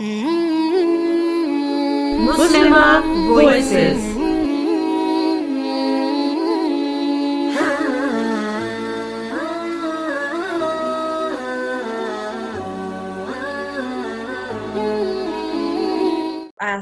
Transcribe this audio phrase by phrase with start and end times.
[0.00, 0.34] Mm-hmm.
[2.26, 4.13] Muslimah Voices.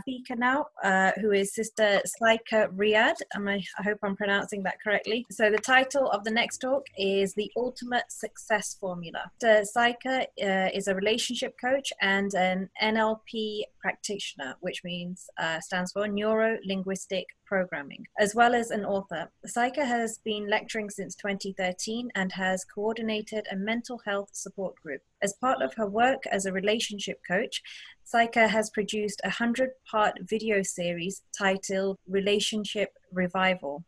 [0.02, 3.14] Speaker now, uh, who is Sister Saika Riyad.
[3.48, 5.24] I, I hope I'm pronouncing that correctly.
[5.30, 9.30] So, the title of the next talk is The Ultimate Success Formula.
[9.40, 15.92] Sister Saika uh, is a relationship coach and an NLP practitioner, which means uh, stands
[15.92, 19.30] for Neuro Linguistic Programming, as well as an author.
[19.46, 25.02] Saika has been lecturing since 2013 and has coordinated a mental health support group.
[25.20, 27.62] As part of her work as a relationship coach,
[28.10, 33.84] Saika has produced a 100 part video series titled Relationship Revival.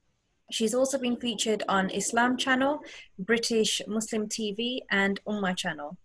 [0.50, 2.80] She's also been featured on Islam Channel,
[3.18, 5.96] British Muslim TV, and Ummah Channel.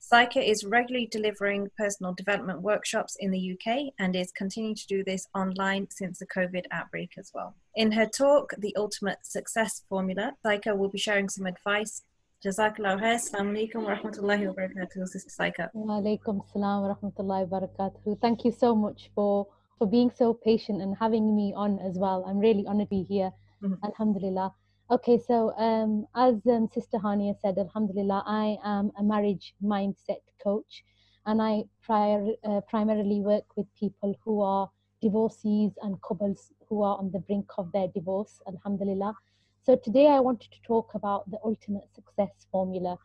[0.00, 5.04] Saika is regularly delivering personal development workshops in the UK and is continuing to do
[5.04, 7.54] this online since the COVID outbreak as well.
[7.74, 12.02] In her talk, The Ultimate Success Formula, Saika will be sharing some advice
[12.44, 13.16] Jazakallah khair.
[13.18, 15.68] Assalamu alaikum wa rahmatullahi wa barakatuh, Sister Saika.
[15.74, 18.20] Wa alaikum salam wa rahmatullahi wa barakatuh.
[18.20, 22.24] Thank you so much for, for being so patient and having me on as well.
[22.28, 23.32] I'm really honored to be here.
[23.60, 23.84] Mm-hmm.
[23.84, 24.54] Alhamdulillah.
[24.90, 30.82] Okay, so um, as um, Sister Hania said, Alhamdulillah, I am a marriage mindset coach
[31.26, 34.70] and I prior, uh, primarily work with people who are
[35.02, 39.14] divorcees and couples who are on the brink of their divorce, Alhamdulillah.
[39.60, 42.96] So today I wanted to talk about the ultimate success formula.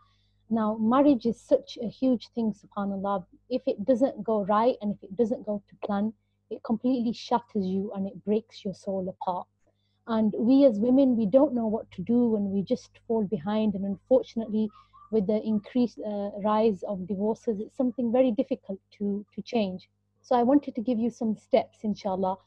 [0.50, 3.26] Now, marriage is such a huge thing, subhanAllah.
[3.50, 6.14] If it doesn't go right and if it doesn't go to plan,
[6.50, 9.48] it completely shatters you and it breaks your soul apart.
[10.08, 13.74] And we as women, we don't know what to do and we just fall behind.
[13.76, 14.70] And unfortunately,
[15.12, 19.90] with the increased uh, rise of divorces, it's something very difficult to, to change.
[20.22, 22.38] So I wanted to give you some steps, inshallah,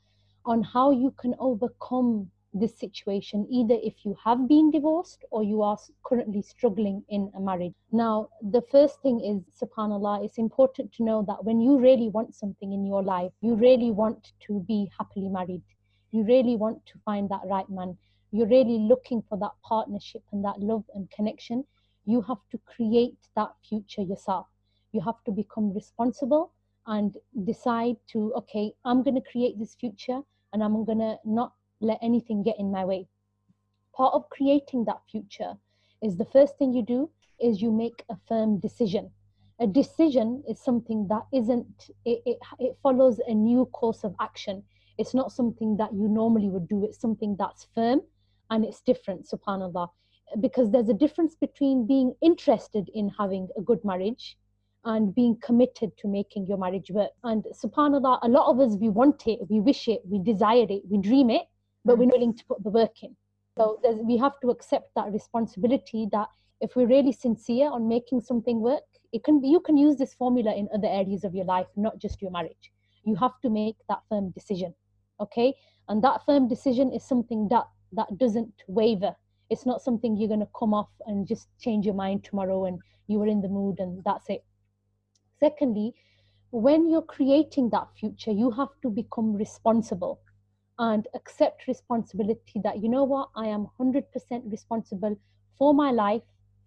[0.45, 5.63] on how you can overcome this situation, either if you have been divorced or you
[5.63, 7.75] are currently struggling in a marriage.
[7.92, 12.35] Now, the first thing is, subhanAllah, it's important to know that when you really want
[12.35, 15.63] something in your life, you really want to be happily married,
[16.17, 17.97] you really want to find that right man,
[18.33, 21.65] you're really looking for that partnership and that love and connection,
[22.07, 24.47] you have to create that future yourself.
[24.93, 26.53] You have to become responsible
[26.87, 30.21] and decide to, okay, I'm going to create this future
[30.53, 33.09] and I'm going to not let anything get in my way.
[33.95, 35.55] Part of creating that future
[36.03, 37.11] is the first thing you do
[37.41, 39.11] is you make a firm decision.
[39.59, 44.63] A decision is something that isn't, it, it, it follows a new course of action.
[44.98, 48.01] It's not something that you normally would do, it's something that's firm
[48.51, 49.89] and it's different, subhanAllah.
[50.40, 54.36] Because there's a difference between being interested in having a good marriage
[54.85, 57.11] and being committed to making your marriage work.
[57.24, 60.83] And subhanAllah, a lot of us, we want it, we wish it, we desire it,
[60.89, 61.42] we dream it,
[61.85, 63.17] but we're not willing to put the work in.
[63.56, 66.29] So we have to accept that responsibility that
[66.61, 70.55] if we're really sincere on making something work, it can you can use this formula
[70.55, 72.73] in other areas of your life, not just your marriage.
[73.05, 74.74] You have to make that firm decision.
[75.21, 75.55] Okay.
[75.89, 79.15] And that firm decision is something that that doesn't waver.
[79.51, 83.19] It's not something you're gonna come off and just change your mind tomorrow and you
[83.19, 84.45] were in the mood and that's it.
[85.39, 85.95] Secondly,
[86.51, 90.21] when you're creating that future, you have to become responsible
[90.79, 94.05] and accept responsibility that you know what i am 100%
[94.51, 95.17] responsible
[95.59, 96.23] for my life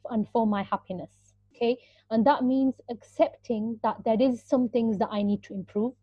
[0.10, 1.12] and for my happiness
[1.56, 1.78] okay
[2.10, 5.94] and that means accepting that there is some things that i need to improve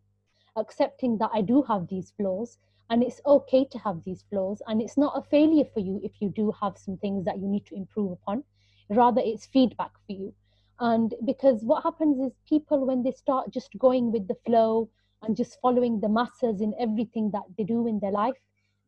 [0.57, 2.59] accepting that i do have these flaws
[2.91, 6.13] and it's okay to have these flaws and it's not a failure for you if
[6.21, 8.43] you do have some things that you need to improve upon
[8.91, 10.33] rather it's feedback for you
[10.79, 14.91] and because what happens is people when they start just going with the flow
[15.23, 18.37] and just following the masses in everything that they do in their life,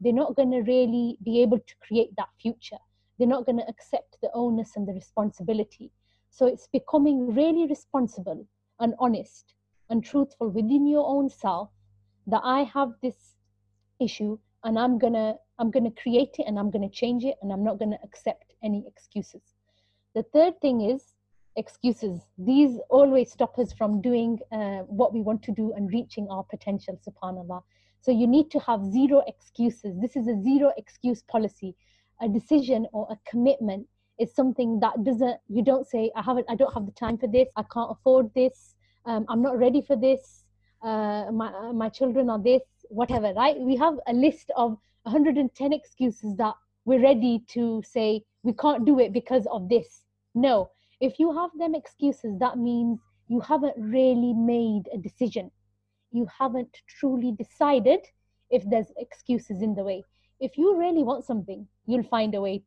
[0.01, 2.79] they're not going to really be able to create that future.
[3.19, 5.91] They're not going to accept the onus and the responsibility.
[6.31, 8.47] So it's becoming really responsible
[8.79, 9.55] and honest
[9.91, 11.71] and truthful within your own self
[12.27, 13.37] that I have this
[14.01, 17.65] issue and I'm gonna I'm gonna create it and I'm gonna change it and I'm
[17.65, 19.43] not gonna accept any excuses.
[20.15, 21.15] The third thing is
[21.57, 22.21] excuses.
[22.39, 26.45] These always stop us from doing uh, what we want to do and reaching our
[26.45, 27.63] potential, subhanAllah.
[28.01, 29.99] So you need to have zero excuses.
[30.01, 31.75] This is a zero excuse policy.
[32.21, 33.87] A decision or a commitment
[34.19, 37.29] is something that doesn't, you don't say, I haven't, I don't have the time for
[37.29, 38.75] this, I can't afford this,
[39.07, 40.45] um, I'm not ready for this,
[40.83, 43.59] uh, my, uh, my children are this, whatever, right?
[43.59, 46.55] We have a list of 110 excuses that
[46.85, 50.05] we're ready to say, we can't do it because of this.
[50.35, 52.99] No, if you have them excuses, that means
[53.29, 55.51] you haven't really made a decision.
[56.11, 58.01] You haven't truly decided
[58.51, 60.03] if there's excuses in the way.
[60.41, 62.63] If you really want something, you'll find a way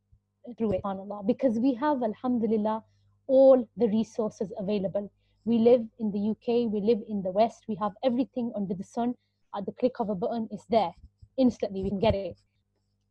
[0.58, 0.82] through it,
[1.26, 2.84] because we have, alhamdulillah,
[3.28, 5.12] all the resources available.
[5.44, 8.84] We live in the UK, we live in the West, we have everything under the
[8.84, 9.16] sun.
[9.56, 10.94] At the click of a button, it's there.
[11.38, 12.38] Instantly, we can get it.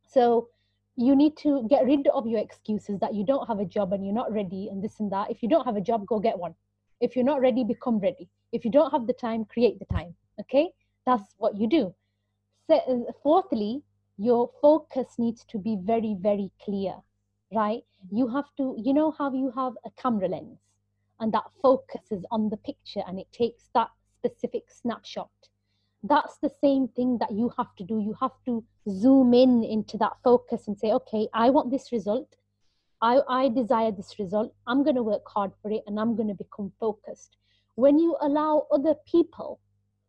[0.07, 0.47] So
[0.95, 4.05] you need to get rid of your excuses that you don't have a job and
[4.05, 5.29] you're not ready and this and that.
[5.29, 6.55] If you don't have a job, go get one.
[7.01, 8.29] If you're not ready, become ready.
[8.51, 10.15] If you don't have the time, create the time.
[10.39, 10.69] Okay?
[11.05, 11.93] That's what you do.
[12.67, 13.81] So, fourthly,
[14.17, 16.95] your focus needs to be very, very clear,
[17.53, 17.83] right?
[18.11, 20.59] You have to, you know how you have a camera lens
[21.21, 25.29] and that focuses on the picture and it takes that specific snapshot.
[26.03, 27.99] That's the same thing that you have to do.
[27.99, 32.35] You have to zoom in into that focus and say, okay, I want this result.
[33.03, 34.53] I, I desire this result.
[34.65, 37.37] I'm going to work hard for it and I'm going to become focused.
[37.75, 39.59] When you allow other people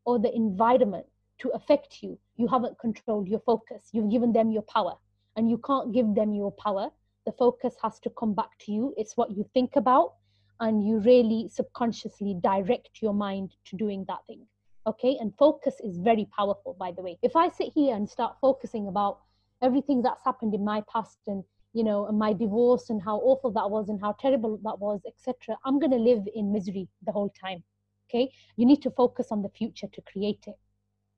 [0.07, 1.07] or the environment
[1.41, 3.91] to affect you, you haven't controlled your focus.
[3.93, 4.95] You've given them your power
[5.37, 6.89] and you can't give them your power.
[7.27, 8.95] The focus has to come back to you.
[8.97, 10.15] It's what you think about
[10.63, 14.47] and you really subconsciously direct your mind to doing that thing.
[14.87, 17.19] Okay, and focus is very powerful, by the way.
[17.21, 19.19] If I sit here and start focusing about
[19.61, 21.43] everything that's happened in my past and
[21.73, 25.57] you know my divorce and how awful that was and how terrible that was etc
[25.65, 27.63] i'm going to live in misery the whole time
[28.09, 30.59] okay you need to focus on the future to create it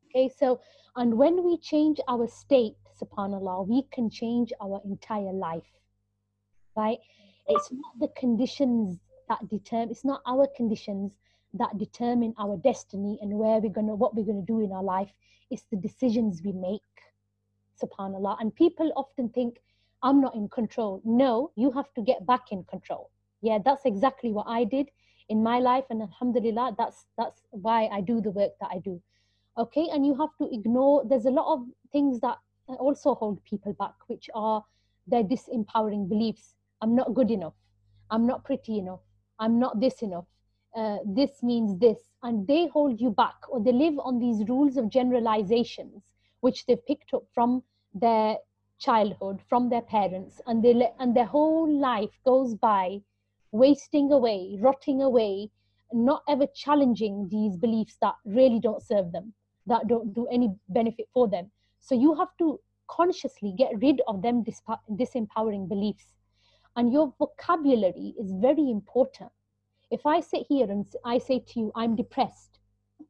[0.06, 0.60] okay so
[0.96, 5.72] and when we change our state subhanallah we can change our entire life
[6.76, 6.98] right
[7.48, 11.12] it's not the conditions that determine it's not our conditions
[11.52, 15.10] that determine our destiny and where we're to what we're to do in our life
[15.50, 16.80] it's the decisions we make
[17.80, 19.60] subhanallah and people often think
[20.04, 21.00] I'm not in control.
[21.02, 23.10] No, you have to get back in control.
[23.40, 24.90] Yeah, that's exactly what I did
[25.30, 29.00] in my life, and Alhamdulillah, that's that's why I do the work that I do.
[29.56, 31.04] Okay, and you have to ignore.
[31.08, 32.36] There's a lot of things that
[32.66, 34.62] also hold people back, which are
[35.06, 36.54] their disempowering beliefs.
[36.82, 37.54] I'm not good enough.
[38.10, 39.03] I'm not pretty enough.
[39.38, 40.26] I'm not this enough.
[40.74, 44.76] Uh, this means this, and they hold you back, or they live on these rules
[44.76, 46.02] of generalizations,
[46.40, 47.62] which they've picked up from
[47.94, 48.36] their
[48.78, 50.40] childhood from their parents.
[50.46, 53.00] And they let, and their whole life goes by
[53.52, 55.48] wasting away rotting away
[55.92, 59.32] not ever challenging these beliefs that really don't serve them
[59.66, 61.50] that don't do any benefit for them.
[61.80, 66.12] So you have to consciously get rid of them disempowering beliefs
[66.76, 69.30] and your vocabulary is very important
[69.90, 72.58] if i sit here and i say to you i'm depressed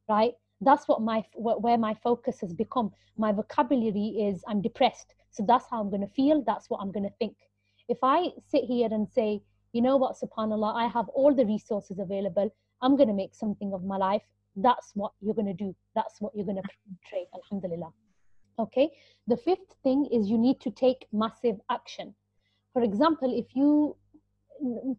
[0.08, 5.44] right that's what my where my focus has become my vocabulary is i'm depressed so
[5.46, 6.44] that's how I'm going to feel.
[6.46, 7.36] That's what I'm going to think.
[7.88, 11.98] If I sit here and say, you know what, subhanAllah, I have all the resources
[11.98, 12.54] available.
[12.80, 14.22] I'm going to make something of my life.
[14.54, 15.74] That's what you're going to do.
[15.96, 16.68] That's what you're going to
[17.02, 17.26] portray.
[17.34, 17.92] Alhamdulillah.
[18.60, 18.92] Okay.
[19.26, 22.14] The fifth thing is you need to take massive action.
[22.74, 23.96] For example, if you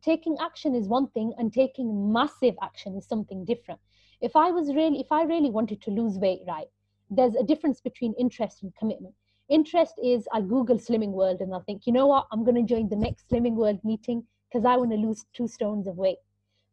[0.04, 3.80] taking action is one thing and taking massive action is something different.
[4.22, 6.68] If I was really, if I really wanted to lose weight, right,
[7.10, 9.14] there's a difference between interest and commitment
[9.50, 12.74] interest is I Google Slimming World and I think, you know what, I'm going to
[12.74, 16.18] join the next Slimming World meeting because I want to lose two stones of weight.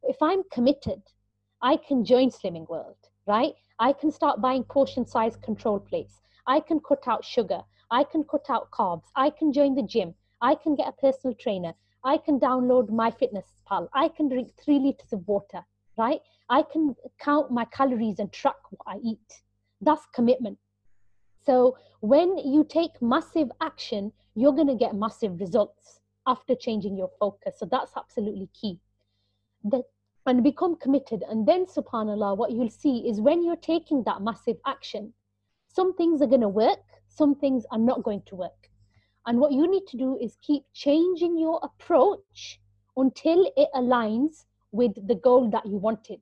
[0.04, 1.02] If I'm committed,
[1.60, 2.96] I can join Slimming World,
[3.26, 3.52] right?
[3.78, 6.20] I can start buying portion size control plates.
[6.46, 7.60] I can cut out sugar.
[7.90, 9.04] I can cut out carbs.
[9.16, 10.14] I can join the gym.
[10.42, 11.72] I can get a personal trainer.
[12.04, 13.88] I can download MyFitnessPal.
[13.94, 15.64] I can drink three liters of water,
[15.96, 16.20] right?
[16.50, 19.42] I can count my calories and track what I eat.
[19.80, 20.58] That's commitment.
[21.46, 27.10] So when you take massive action, you're going to get massive results after changing your
[27.20, 27.54] focus.
[27.58, 28.78] So that's absolutely key.
[29.64, 29.82] That,
[30.26, 31.24] and become committed.
[31.28, 35.12] And then, subhanAllah, what you'll see is when you're taking that massive action,
[35.68, 38.61] some things are going to work, some things are not going to work.
[39.26, 42.60] And what you need to do is keep changing your approach
[42.96, 46.20] until it aligns with the goal that you wanted,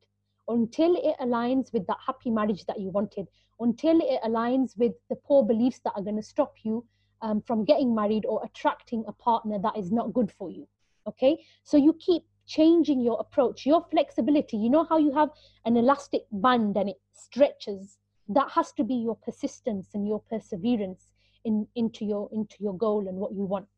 [0.49, 3.27] until it aligns with that happy marriage that you wanted,
[3.59, 6.85] until it aligns with the poor beliefs that are going to stop you
[7.23, 10.67] um, from getting married or attracting a partner that is not good for you.
[11.07, 14.57] Okay, so you keep changing your approach, your flexibility.
[14.57, 15.31] You know how you have
[15.65, 17.99] an elastic band and it stretches.
[18.29, 21.13] That has to be your persistence and your perseverance
[21.45, 23.69] in into your into your goal and what you want.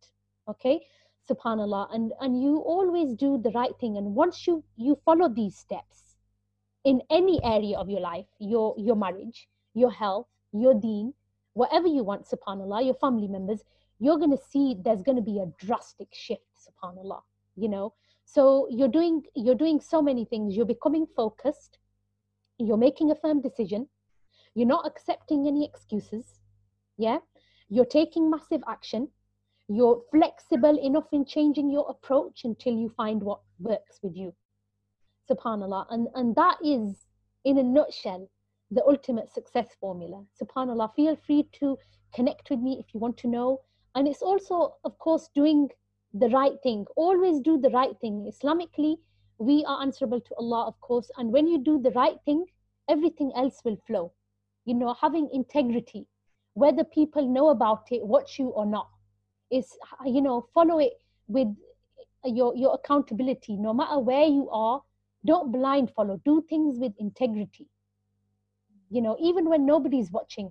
[0.49, 0.81] Okay,
[1.31, 1.95] subhanallah.
[1.95, 3.97] And and you always do the right thing.
[3.97, 6.17] And once you you follow these steps
[6.85, 11.15] in any area of your life your your marriage your health, your deen,
[11.55, 13.65] whatever you want, subhanAllah, your family members,
[13.99, 17.23] you're going to see there's going to be a drastic shift, subhanAllah,
[17.57, 17.93] you know.
[18.25, 20.57] so you're doing you're doing so many things.
[20.57, 21.79] You're becoming focused.
[22.59, 23.89] You're making a firm decision.
[24.55, 26.41] You're not accepting any excuses.
[26.97, 27.19] Yeah
[27.75, 29.09] you're taking massive action.
[29.67, 34.35] You're flexible enough in changing your approach until you find what works with you.
[35.31, 35.87] Subhanallah.
[35.89, 37.07] And and that is
[37.47, 38.29] in a nutshell
[38.71, 40.23] the ultimate success formula.
[40.43, 40.95] Subhanallah.
[40.95, 41.79] Feel free to
[42.15, 43.63] connect with me if you want to know.
[43.95, 45.71] And it's also of course doing
[46.13, 46.85] the right thing.
[46.95, 48.31] Always do the right thing.
[48.33, 48.97] Islamically
[49.39, 51.11] we are answerable to allah of course.
[51.17, 52.45] And when you do the right thing
[52.91, 54.13] everything else will flow.
[54.67, 56.07] You know having integrity
[56.55, 58.89] whether people know about it watch you or not.
[59.51, 59.67] Is
[60.07, 60.95] you know follow it
[61.29, 61.49] with
[62.25, 63.57] your your accountability.
[63.57, 64.83] No matter where you are
[65.25, 66.21] don't blind follow.
[66.25, 67.69] Do things with integrity.
[68.91, 70.51] You know even when nobody's watching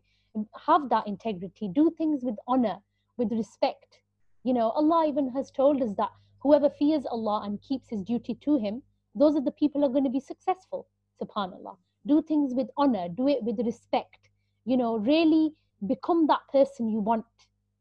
[0.66, 1.70] have that integrity.
[1.74, 2.78] Do things with honor
[3.18, 4.00] with respect.
[4.44, 8.36] You know, Allah even has told us that whoever fears Allah and keeps his duty
[8.44, 8.82] to him,
[9.14, 10.88] those are the people are going to be successful.
[11.22, 11.78] Subhanallah.
[12.08, 14.18] Do things with honor, do it with respect.
[14.66, 15.54] You know, really
[15.88, 17.26] become that person you want.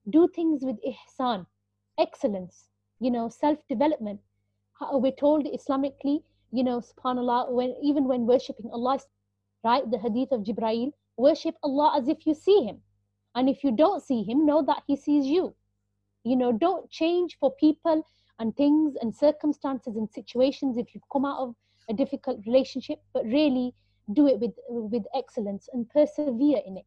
[0.09, 1.47] Do things with ihsan,
[1.99, 4.21] excellence, you know, self-development.
[4.81, 9.01] Uh, we're told Islamically, you know, subhanAllah, when even when worshipping Allah,
[9.63, 9.89] right?
[9.91, 12.81] The hadith of Jibreel, worship Allah as if you see him.
[13.35, 15.55] And if you don't see him, know that he sees you
[16.25, 18.07] you know don't change for people
[18.39, 21.55] and things and circumstances and situations if you've come out of
[21.89, 23.75] a difficult relationship but really
[24.13, 26.87] do it with with excellence and persevere in it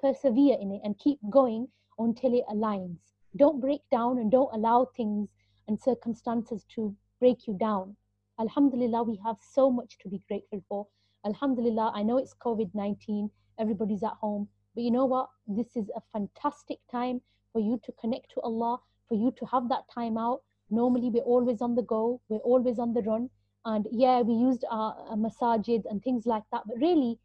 [0.00, 1.66] persevere in it and keep going
[1.98, 2.98] until it aligns
[3.36, 5.28] don't break down and don't allow things
[5.68, 7.96] and circumstances to break you down
[8.40, 10.86] alhamdulillah we have so much to be grateful for
[11.26, 13.28] alhamdulillah i know it's covid-19
[13.58, 17.20] everybody's at home but you know what this is a fantastic time
[17.52, 18.78] for you to connect to Allah,
[19.08, 20.42] for you to have that time out.
[20.70, 23.30] Normally, we're always on the go, we're always on the run.
[23.64, 27.18] And yeah, we used our, our masajid and things like that, but really,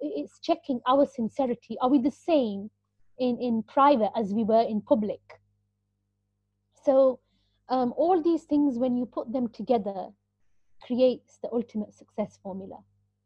[0.00, 1.76] it's checking our sincerity.
[1.80, 2.70] Are we the same
[3.18, 5.20] in, in private as we were in public?
[6.84, 7.20] So,
[7.68, 10.08] um, all these things, when you put them together,
[10.82, 12.78] creates the ultimate success formula.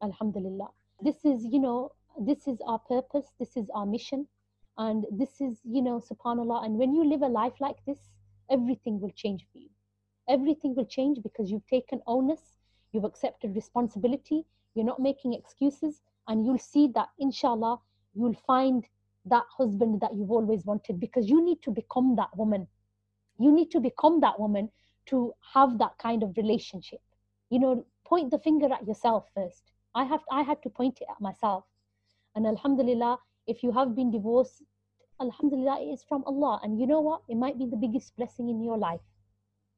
[0.02, 0.68] Alhamdulillah.
[1.00, 4.26] This is, you know, this is our purpose, this is our mission
[4.78, 7.98] and this is you know subhanallah and when you live a life like this
[8.50, 9.68] everything will change for you
[10.28, 12.58] everything will change because you've taken onus
[12.92, 17.78] you've accepted responsibility you're not making excuses and you'll see that inshallah
[18.14, 18.84] you'll find
[19.24, 22.66] that husband that you've always wanted because you need to become that woman
[23.38, 24.68] you need to become that woman
[25.06, 27.00] to have that kind of relationship
[27.50, 31.06] you know point the finger at yourself first i have i had to point it
[31.10, 31.64] at myself
[32.34, 34.62] and alhamdulillah if you have been divorced,
[35.20, 36.60] Alhamdulillah, it is from Allah.
[36.62, 37.22] And you know what?
[37.28, 39.00] It might be the biggest blessing in your life.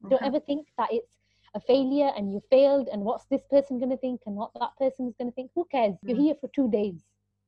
[0.08, 1.16] Don't ever think that it's
[1.54, 4.70] a failure and you failed and what's this person going to think and what that
[4.78, 5.50] person is going to think.
[5.54, 5.94] Who cares?
[6.02, 6.23] You're mm.
[6.23, 7.04] here for two days.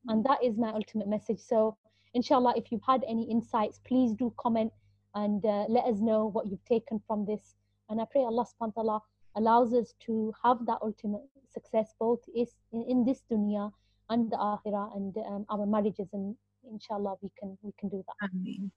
[0.09, 1.41] And that is my ultimate message.
[1.41, 1.77] So,
[2.15, 4.73] inshallah, if you've had any insights, please do comment
[5.17, 7.57] and uh, let us know what you've taken from this.
[7.89, 9.01] And I pray Allah subhanahu wa ta'ala
[9.37, 11.23] allows us to have that ultimate
[11.53, 13.73] success both is in, in this dunya
[14.11, 16.37] and the akhirah and um, our marriages and
[16.71, 18.71] inshallah we can we can do that Ameen.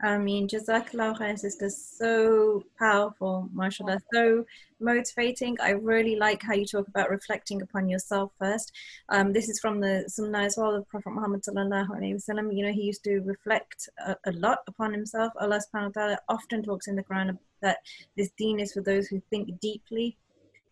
[0.00, 1.68] I mean, Jazakallah khair, sister.
[1.70, 4.00] So powerful, mashallah.
[4.12, 4.44] So
[4.80, 5.56] motivating.
[5.60, 8.70] I really like how you talk about reflecting upon yourself first.
[9.08, 12.56] Um, this is from the Sunnah as well of Prophet Muhammad sallallahu alaihi wasallam.
[12.56, 15.32] You know, he used to reflect a, a, lot upon himself.
[15.40, 17.78] Allah subhanahu wa ta'ala often talks in the Quran that
[18.16, 20.16] this deen is for those who think deeply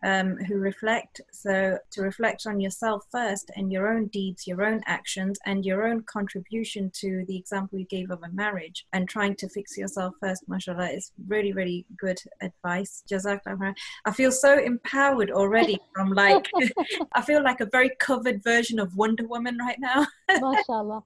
[0.03, 1.21] um, who reflect.
[1.31, 5.87] So, to reflect on yourself first and your own deeds, your own actions, and your
[5.87, 10.13] own contribution to the example you gave of a marriage and trying to fix yourself
[10.19, 13.03] first, mashallah, is really, really good advice.
[13.09, 13.73] Jazakallah.
[14.05, 16.49] I feel so empowered already from like,
[17.13, 20.07] I feel like a very covered version of Wonder Woman right now.
[20.39, 21.03] mashallah.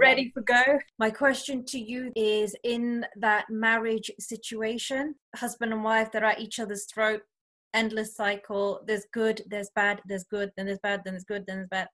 [0.00, 0.78] Ready for go.
[0.98, 6.40] My question to you is in that marriage situation, husband and wife, that are at
[6.40, 7.22] each other's throat
[7.74, 8.80] endless cycle.
[8.86, 11.88] There's good, there's bad, there's good, then there's bad, then there's good, then there's bad.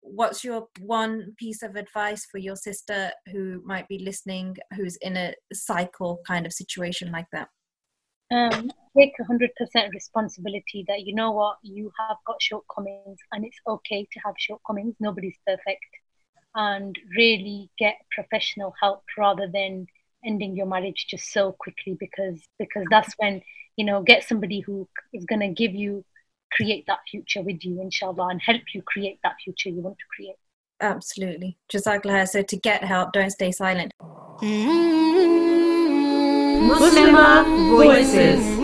[0.00, 5.16] What's your one piece of advice for your sister who might be listening, who's in
[5.16, 7.48] a cycle kind of situation like that?
[8.30, 9.48] Um, take 100%
[9.92, 14.94] responsibility that you know what, you have got shortcomings and it's okay to have shortcomings.
[15.00, 15.84] Nobody's perfect.
[16.54, 19.86] And really get professional help rather than
[20.24, 23.42] ending your marriage just so quickly because because that's when
[23.76, 26.04] you know get somebody who is going to give you
[26.52, 30.04] create that future with you inshallah and help you create that future you want to
[30.14, 30.36] create.
[30.80, 31.58] Absolutely.
[31.72, 33.92] Jazakallah so to get help don't stay silent.
[34.00, 35.14] Mm-hmm.
[36.70, 37.44] Muslimah
[37.76, 38.63] voices